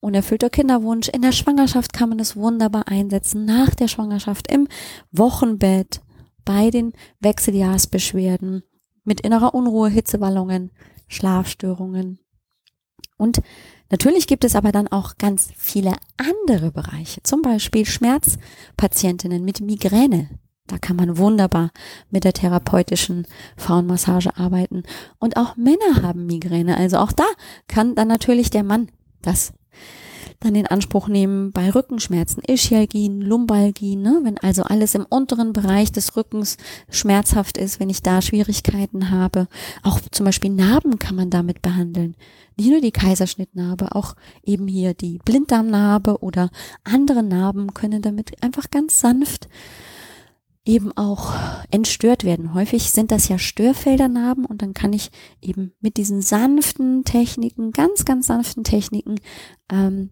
[0.00, 1.08] unerfüllter Kinderwunsch.
[1.08, 4.66] In der Schwangerschaft kann man es wunderbar einsetzen, nach der Schwangerschaft, im
[5.12, 6.00] Wochenbett,
[6.44, 8.64] bei den Wechseljahrsbeschwerden,
[9.04, 10.70] mit innerer Unruhe, Hitzewallungen,
[11.08, 12.18] Schlafstörungen.
[13.16, 13.42] Und
[13.90, 20.30] natürlich gibt es aber dann auch ganz viele andere Bereiche, zum Beispiel Schmerzpatientinnen mit Migräne.
[20.66, 21.70] Da kann man wunderbar
[22.10, 24.82] mit der therapeutischen Frauenmassage arbeiten.
[25.18, 26.78] Und auch Männer haben Migräne.
[26.78, 27.26] Also auch da
[27.68, 29.52] kann dann natürlich der Mann das
[30.44, 34.20] dann in Anspruch nehmen bei Rückenschmerzen, Ischialgien, Lumbalgien, ne?
[34.22, 36.56] wenn also alles im unteren Bereich des Rückens
[36.90, 39.48] schmerzhaft ist, wenn ich da Schwierigkeiten habe.
[39.82, 42.14] Auch zum Beispiel Narben kann man damit behandeln.
[42.56, 46.50] Nicht nur die Kaiserschnittnarbe, auch eben hier die Blinddarmnarbe oder
[46.84, 49.48] andere Narben können damit einfach ganz sanft
[50.66, 51.34] eben auch
[51.70, 52.54] entstört werden.
[52.54, 55.10] Häufig sind das ja Störfeldernarben und dann kann ich
[55.42, 59.16] eben mit diesen sanften Techniken, ganz, ganz sanften Techniken,
[59.70, 60.10] ähm,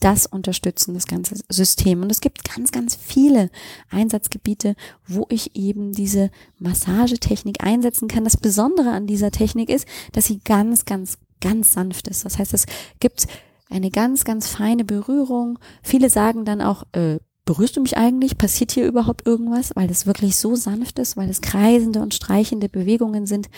[0.00, 2.02] das unterstützen, das ganze System.
[2.02, 3.50] Und es gibt ganz, ganz viele
[3.90, 4.74] Einsatzgebiete,
[5.06, 8.24] wo ich eben diese Massagetechnik einsetzen kann.
[8.24, 12.24] Das Besondere an dieser Technik ist, dass sie ganz, ganz, ganz sanft ist.
[12.24, 12.66] Das heißt, es
[12.98, 13.26] gibt
[13.68, 15.58] eine ganz, ganz feine Berührung.
[15.82, 18.38] Viele sagen dann auch, äh, berührst du mich eigentlich?
[18.38, 19.70] Passiert hier überhaupt irgendwas?
[19.74, 23.48] Weil es wirklich so sanft ist, weil es kreisende und streichende Bewegungen sind.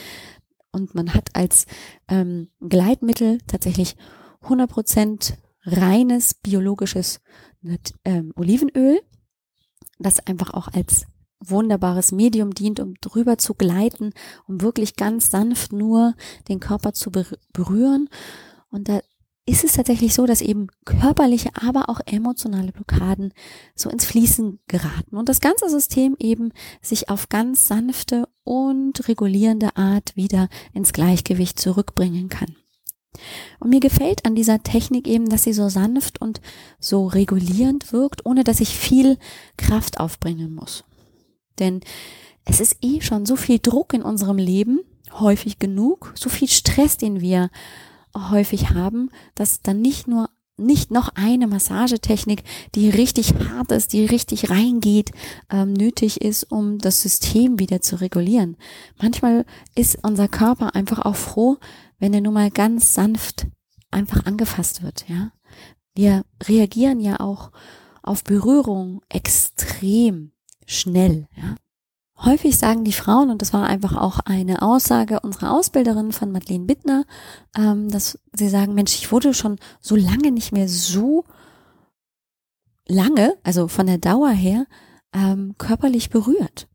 [0.73, 1.67] Und man hat als
[2.09, 3.97] ähm, Gleitmittel tatsächlich
[4.43, 7.21] 100 Prozent reines biologisches
[8.05, 9.01] ähm, Olivenöl,
[9.99, 11.07] das einfach auch als
[11.41, 14.13] wunderbares Medium dient, um drüber zu gleiten,
[14.47, 16.15] um wirklich ganz sanft nur
[16.49, 18.09] den Körper zu berühren.
[18.71, 19.01] Und da
[19.45, 23.33] ist es tatsächlich so, dass eben körperliche, aber auch emotionale Blockaden
[23.75, 29.77] so ins Fließen geraten und das ganze System eben sich auf ganz sanfte und regulierende
[29.77, 32.55] Art wieder ins Gleichgewicht zurückbringen kann.
[33.61, 36.41] Und mir gefällt an dieser Technik eben, dass sie so sanft und
[36.81, 39.19] so regulierend wirkt, ohne dass ich viel
[39.57, 40.85] Kraft aufbringen muss.
[41.59, 41.81] Denn
[42.45, 44.81] es ist eh schon so viel Druck in unserem Leben,
[45.13, 47.51] häufig genug, so viel Stress, den wir
[48.17, 52.45] häufig haben, dass dann nicht nur nicht noch eine Massagetechnik,
[52.75, 55.11] die richtig hart ist, die richtig reingeht,
[55.51, 58.57] ähm, nötig ist, um das System wieder zu regulieren.
[59.01, 61.57] Manchmal ist unser Körper einfach auch froh,
[62.03, 63.47] wenn er nun mal ganz sanft
[63.93, 65.31] einfach angefasst wird, ja.
[65.95, 67.53] Wir reagieren ja auch
[68.03, 70.33] auf Berührung extrem
[70.67, 71.55] schnell, ja.
[72.19, 76.65] Häufig sagen die Frauen, und das war einfach auch eine Aussage unserer Ausbilderin von Madeleine
[76.65, 77.05] Bittner,
[77.57, 81.25] ähm, dass sie sagen, Mensch, ich wurde schon so lange nicht mehr so
[82.89, 84.67] lange, also von der Dauer her,
[85.13, 86.69] ähm, körperlich berührt.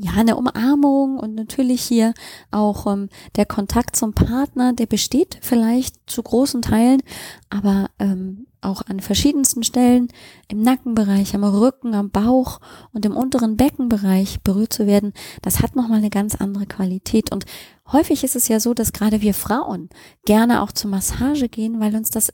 [0.00, 2.14] Ja, eine Umarmung und natürlich hier
[2.50, 7.02] auch ähm, der Kontakt zum Partner, der besteht vielleicht zu großen Teilen,
[7.50, 10.08] aber ähm, auch an verschiedensten Stellen
[10.48, 12.60] im Nackenbereich, am Rücken, am Bauch
[12.92, 17.30] und im unteren Beckenbereich berührt zu werden, das hat nochmal eine ganz andere Qualität.
[17.30, 17.44] Und
[17.90, 19.90] häufig ist es ja so, dass gerade wir Frauen
[20.24, 22.32] gerne auch zur Massage gehen, weil uns das,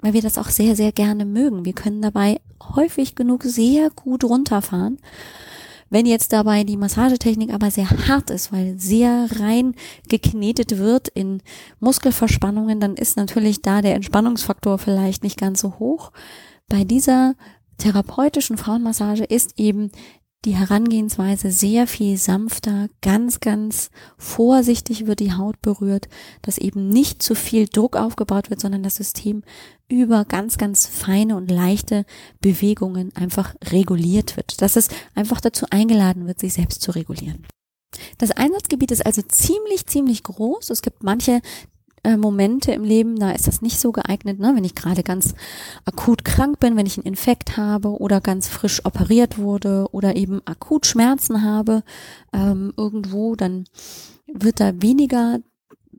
[0.00, 1.66] weil wir das auch sehr, sehr gerne mögen.
[1.66, 2.40] Wir können dabei
[2.76, 4.98] häufig genug sehr gut runterfahren.
[5.90, 9.74] Wenn jetzt dabei die Massagetechnik aber sehr hart ist, weil sehr rein
[10.08, 11.42] geknetet wird in
[11.80, 16.12] Muskelverspannungen, dann ist natürlich da der Entspannungsfaktor vielleicht nicht ganz so hoch.
[16.68, 17.34] Bei dieser
[17.78, 19.90] therapeutischen Frauenmassage ist eben
[20.44, 26.08] die Herangehensweise sehr viel sanfter, ganz, ganz vorsichtig wird die Haut berührt,
[26.42, 29.42] dass eben nicht zu viel Druck aufgebaut wird, sondern das System
[29.88, 32.04] über ganz, ganz feine und leichte
[32.40, 37.46] Bewegungen einfach reguliert wird, dass es einfach dazu eingeladen wird, sich selbst zu regulieren.
[38.18, 40.70] Das Einsatzgebiet ist also ziemlich, ziemlich groß.
[40.70, 41.40] Es gibt manche
[42.04, 44.52] äh, Momente im Leben, da ist das nicht so geeignet, ne?
[44.54, 45.34] wenn ich gerade ganz
[45.84, 50.40] akut krank bin, wenn ich einen Infekt habe oder ganz frisch operiert wurde oder eben
[50.44, 51.82] akut Schmerzen habe
[52.32, 53.64] ähm, irgendwo, dann
[54.26, 55.40] wird da weniger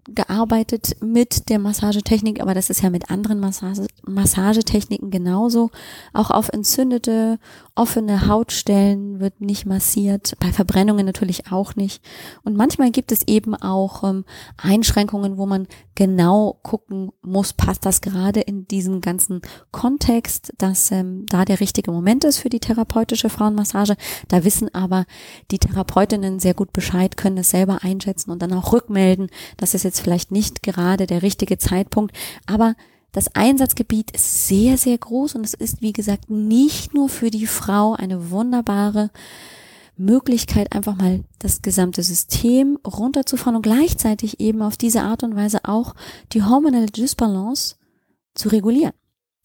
[0.08, 5.72] gearbeitet mit der Massagetechnik, aber das ist ja mit anderen Massage, Massagetechniken genauso.
[6.14, 7.40] Auch auf entzündete,
[7.76, 12.02] offene Hautstellen wird nicht massiert, bei Verbrennungen natürlich auch nicht.
[12.44, 14.26] Und manchmal gibt es eben auch ähm,
[14.58, 19.42] Einschränkungen, wo man genau gucken muss, passt das gerade in diesen ganzen
[19.72, 23.96] Kontext, dass ähm, da der richtige Moment ist für die therapeutische Frauenmassage.
[24.28, 25.06] Da wissen aber
[25.52, 29.30] die Therapeutinnen sehr gut Bescheid, können es selber einschätzen und dann auch rückmelden.
[29.58, 32.76] Das ist jetzt vielleicht nicht gerade der richtige Zeitpunkt, aber
[33.12, 37.48] das Einsatzgebiet ist sehr, sehr groß und es ist, wie gesagt, nicht nur für die
[37.48, 39.10] Frau eine wunderbare
[39.96, 45.60] Möglichkeit, einfach mal das gesamte System runterzufahren und gleichzeitig eben auf diese Art und Weise
[45.64, 45.96] auch
[46.34, 47.76] die hormonelle Dysbalance
[48.34, 48.94] zu regulieren.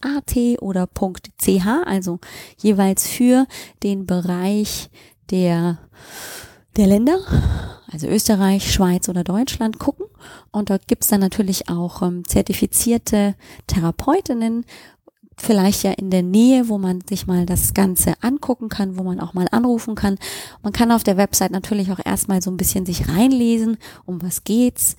[0.02, 2.20] .at oder .ch, also
[2.62, 3.48] jeweils für
[3.82, 4.92] den Bereich
[5.32, 5.80] der,
[6.78, 7.18] der Länder,
[7.92, 10.06] also Österreich, Schweiz oder Deutschland gucken.
[10.52, 13.36] Und dort gibt's dann natürlich auch ähm, zertifizierte
[13.68, 14.66] Therapeutinnen,
[15.38, 19.20] vielleicht ja in der Nähe, wo man sich mal das Ganze angucken kann, wo man
[19.20, 20.18] auch mal anrufen kann.
[20.62, 24.44] Man kann auf der Website natürlich auch erstmal so ein bisschen sich reinlesen, um was
[24.44, 24.96] geht's,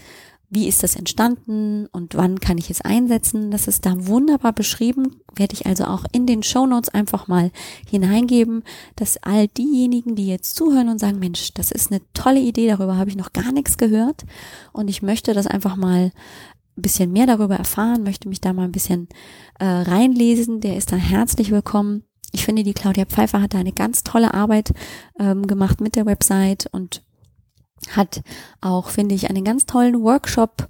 [0.54, 3.50] wie ist das entstanden und wann kann ich es einsetzen.
[3.50, 7.50] Das ist da wunderbar beschrieben, werde ich also auch in den Show Notes einfach mal
[7.90, 8.62] hineingeben,
[8.94, 12.96] dass all diejenigen, die jetzt zuhören und sagen, Mensch, das ist eine tolle Idee, darüber
[12.96, 14.24] habe ich noch gar nichts gehört
[14.72, 16.12] und ich möchte das einfach mal
[16.76, 19.08] ein bisschen mehr darüber erfahren, möchte mich da mal ein bisschen
[19.58, 22.04] äh, reinlesen, der ist dann herzlich willkommen.
[22.32, 24.72] Ich finde, die Claudia Pfeiffer hat da eine ganz tolle Arbeit
[25.20, 27.04] ähm, gemacht mit der Website und
[27.90, 28.22] hat
[28.60, 30.68] auch, finde ich, einen ganz tollen Workshop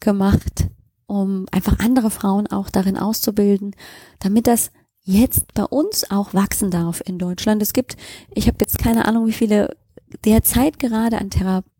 [0.00, 0.66] gemacht,
[1.06, 3.76] um einfach andere Frauen auch darin auszubilden,
[4.18, 7.62] damit das jetzt bei uns auch wachsen darf in Deutschland.
[7.62, 7.96] Es gibt,
[8.34, 9.76] ich habe jetzt keine Ahnung, wie viele
[10.24, 11.30] derzeit gerade an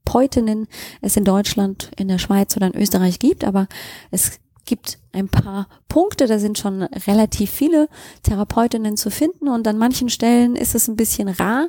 [0.05, 0.69] Therapeutinnen
[1.01, 3.69] es in Deutschland, in der Schweiz oder in Österreich gibt, aber
[4.11, 7.89] es gibt ein paar Punkte, da sind schon relativ viele
[8.23, 11.69] Therapeutinnen zu finden und an manchen Stellen ist es ein bisschen rar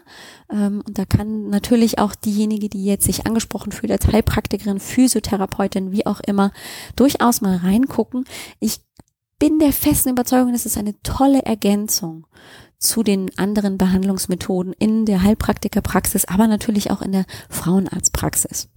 [0.49, 5.91] ähm, und da kann natürlich auch diejenige, die jetzt sich angesprochen fühlt als Heilpraktikerin, Physiotherapeutin,
[5.91, 6.51] wie auch immer,
[6.95, 8.23] durchaus mal reingucken.
[8.59, 8.79] Ich
[9.39, 12.25] bin der festen Überzeugung, es ist eine tolle Ergänzung
[12.85, 18.69] zu den anderen Behandlungsmethoden in der Heilpraktikerpraxis, aber natürlich auch in der Frauenarztpraxis.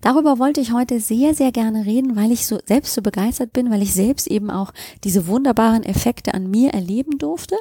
[0.00, 3.70] Darüber wollte ich heute sehr, sehr gerne reden, weil ich so selbst so begeistert bin,
[3.70, 7.56] weil ich selbst eben auch diese wunderbaren Effekte an mir erleben durfte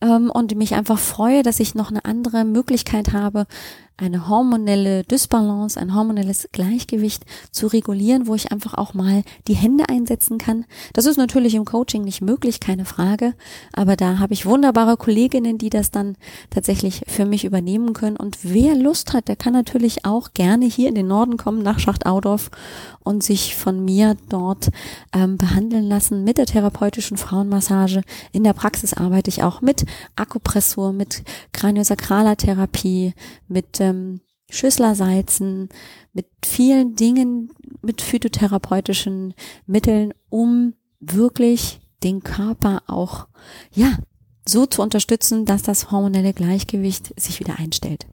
[0.00, 3.46] ähm, und mich einfach freue, dass ich noch eine andere Möglichkeit habe,
[3.98, 9.88] eine hormonelle Dysbalance, ein hormonelles Gleichgewicht zu regulieren, wo ich einfach auch mal die Hände
[9.88, 10.66] einsetzen kann.
[10.92, 13.34] Das ist natürlich im Coaching nicht möglich, keine Frage,
[13.72, 16.16] aber da habe ich wunderbare Kolleginnen, die das dann
[16.50, 18.16] tatsächlich für mich übernehmen können.
[18.16, 21.78] Und wer Lust hat, der kann natürlich auch gerne hier in den Norden kommen, nach
[21.78, 22.50] Schacht-Audorf
[23.02, 24.70] und sich von mir dort
[25.14, 28.02] ähm, behandeln lassen mit der therapeutischen Frauenmassage.
[28.32, 33.14] In der Praxis arbeite ich auch mit Akupressur, mit Kraniosakraler Therapie,
[33.48, 34.20] mit ähm,
[34.50, 35.68] Schüsslersalzen,
[36.12, 39.34] mit vielen Dingen, mit phytotherapeutischen
[39.66, 43.28] Mitteln, um wirklich den Körper auch,
[43.72, 43.98] ja,
[44.48, 48.06] so zu unterstützen, dass das hormonelle Gleichgewicht sich wieder einstellt.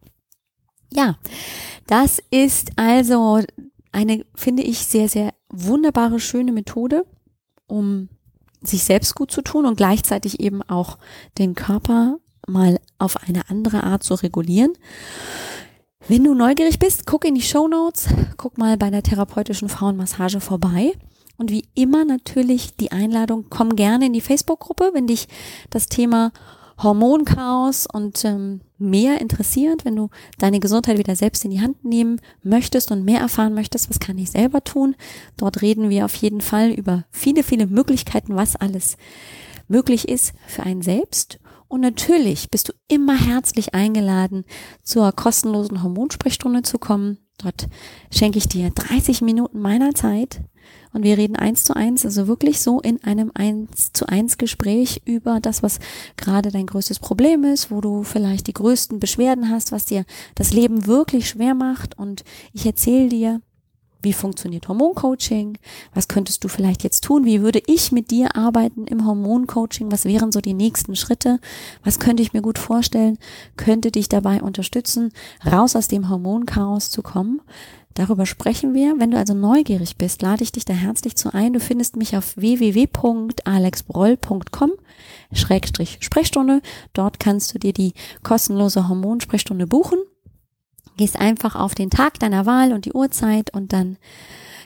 [0.92, 1.18] Ja,
[1.88, 3.42] das ist also
[3.92, 7.06] eine, finde ich, sehr, sehr wunderbare, schöne Methode,
[7.68, 8.10] um
[8.62, 10.98] sich selbst gut zu tun und gleichzeitig eben auch
[11.38, 14.74] den Körper mal auf eine andere Art zu regulieren.
[16.10, 20.42] Wenn du neugierig bist, guck in die Show Notes, guck mal bei der therapeutischen Frauenmassage
[20.42, 20.92] vorbei.
[21.38, 25.30] Und wie immer natürlich die Einladung, komm gerne in die Facebook-Gruppe, wenn dich
[25.70, 26.34] das Thema
[26.78, 32.20] Hormonchaos und ähm, mehr interessiert, wenn du deine Gesundheit wieder selbst in die Hand nehmen
[32.44, 34.96] möchtest und mehr erfahren möchtest, was kann ich selber tun.
[35.38, 38.98] Dort reden wir auf jeden Fall über viele, viele Möglichkeiten, was alles
[39.70, 41.40] möglich ist für einen selbst.
[41.74, 44.46] Und natürlich bist du immer herzlich eingeladen,
[44.84, 47.18] zur kostenlosen Hormonsprechstunde zu kommen.
[47.40, 47.68] Dort
[48.12, 50.42] schenke ich dir 30 Minuten meiner Zeit
[50.94, 55.02] und wir reden eins zu eins, also wirklich so in einem eins zu eins Gespräch
[55.06, 55.80] über das, was
[56.16, 60.06] gerade dein größtes Problem ist, wo du vielleicht die größten Beschwerden hast, was dir
[60.36, 63.42] das Leben wirklich schwer macht und ich erzähle dir
[64.04, 65.58] wie funktioniert Hormoncoaching?
[65.94, 67.26] Was könntest du vielleicht jetzt tun?
[67.26, 69.92] Wie würde ich mit dir arbeiten im Hormoncoaching?
[69.92, 71.40] Was wären so die nächsten Schritte?
[71.84, 73.18] Was könnte ich mir gut vorstellen?
[73.58, 75.12] Könnte dich dabei unterstützen,
[75.46, 77.42] raus aus dem Hormonchaos zu kommen?
[77.94, 79.00] Darüber sprechen wir.
[79.00, 81.54] Wenn du also neugierig bist, lade ich dich da herzlich zu ein.
[81.54, 84.72] Du findest mich auf www.alexbroll.com
[85.32, 86.62] Schrägstrich Sprechstunde.
[86.94, 87.94] Dort kannst du dir die
[88.24, 90.00] kostenlose Hormonsprechstunde buchen.
[90.98, 93.98] Gehst einfach auf den Tag deiner Wahl und die Uhrzeit und dann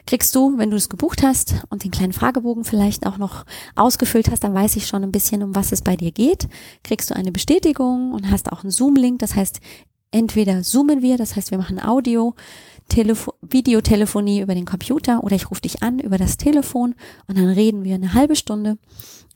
[0.08, 4.32] kriegst du, wenn du es gebucht hast und den kleinen Fragebogen vielleicht auch noch ausgefüllt
[4.32, 6.48] hast, dann weiß ich schon ein bisschen, um was es bei dir geht.
[6.84, 9.20] Kriegst du eine Bestätigung und hast auch einen Zoom-Link.
[9.20, 9.60] Das heißt,
[10.12, 12.34] entweder zoomen wir, das heißt, wir machen Audio,
[12.88, 16.96] Telefo Videotelefonie über den Computer oder ich rufe dich an über das Telefon
[17.28, 18.78] und dann reden wir eine halbe Stunde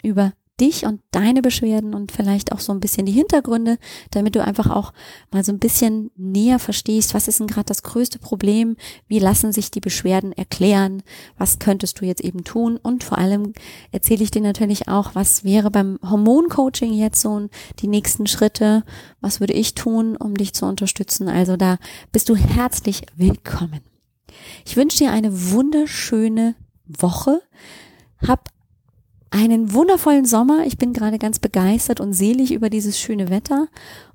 [0.01, 0.31] über
[0.61, 3.77] dich und deine Beschwerden und vielleicht auch so ein bisschen die Hintergründe,
[4.11, 4.93] damit du einfach auch
[5.31, 9.51] mal so ein bisschen näher verstehst, was ist denn gerade das größte Problem, wie lassen
[9.51, 11.03] sich die Beschwerden erklären,
[11.37, 13.53] was könntest du jetzt eben tun und vor allem
[13.91, 17.49] erzähle ich dir natürlich auch, was wäre beim Hormoncoaching jetzt so
[17.79, 18.83] die nächsten Schritte,
[19.19, 21.27] was würde ich tun, um dich zu unterstützen.
[21.27, 21.77] Also da
[22.11, 23.81] bist du herzlich willkommen.
[24.65, 26.55] Ich wünsche dir eine wunderschöne
[26.85, 27.41] Woche.
[28.25, 28.49] Hab
[29.31, 30.65] einen wundervollen Sommer.
[30.65, 33.67] Ich bin gerade ganz begeistert und selig über dieses schöne Wetter.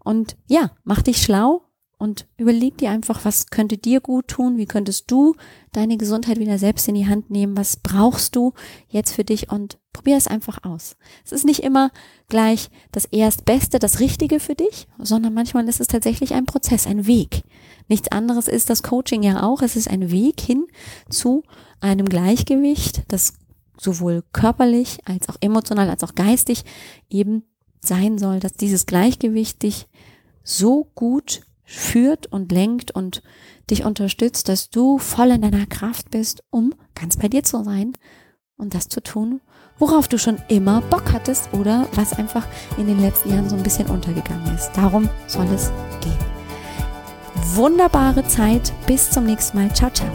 [0.04, 1.62] Und ja, mach dich schlau
[1.98, 4.58] und überleg dir einfach, was könnte dir gut tun?
[4.58, 5.34] Wie könntest du
[5.72, 7.56] deine Gesundheit wieder selbst in die Hand nehmen?
[7.56, 8.52] Was brauchst du
[8.88, 9.50] jetzt für dich?
[9.50, 10.96] Und probier es einfach aus.
[11.24, 11.90] Es ist nicht immer
[12.28, 17.06] gleich das Erstbeste, das Richtige für dich, sondern manchmal ist es tatsächlich ein Prozess, ein
[17.06, 17.44] Weg.
[17.88, 19.62] Nichts anderes ist das Coaching ja auch.
[19.62, 20.66] Es ist ein Weg hin
[21.08, 21.42] zu
[21.80, 23.32] einem Gleichgewicht, das
[23.78, 26.64] sowohl körperlich als auch emotional als auch geistig
[27.10, 27.44] eben
[27.80, 29.86] sein soll, dass dieses Gleichgewicht dich
[30.42, 33.22] so gut führt und lenkt und
[33.70, 37.92] dich unterstützt, dass du voll in deiner Kraft bist, um ganz bei dir zu sein
[38.56, 39.40] und das zu tun,
[39.78, 42.46] worauf du schon immer Bock hattest oder was einfach
[42.78, 44.70] in den letzten Jahren so ein bisschen untergegangen ist.
[44.74, 45.70] Darum soll es
[46.00, 46.36] gehen.
[47.54, 48.72] Wunderbare Zeit.
[48.86, 49.74] Bis zum nächsten Mal.
[49.74, 50.08] Ciao, ciao.